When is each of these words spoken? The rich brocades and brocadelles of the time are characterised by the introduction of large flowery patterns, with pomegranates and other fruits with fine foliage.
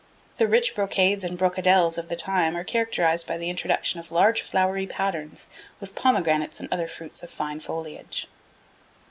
The 0.37 0.47
rich 0.47 0.73
brocades 0.73 1.23
and 1.23 1.37
brocadelles 1.37 1.99
of 1.99 2.09
the 2.09 2.15
time 2.15 2.57
are 2.57 2.63
characterised 2.63 3.27
by 3.27 3.37
the 3.37 3.51
introduction 3.51 3.99
of 3.99 4.11
large 4.11 4.41
flowery 4.41 4.87
patterns, 4.87 5.45
with 5.79 5.93
pomegranates 5.93 6.59
and 6.59 6.67
other 6.73 6.87
fruits 6.87 7.21
with 7.21 7.29
fine 7.29 7.59
foliage. 7.59 8.27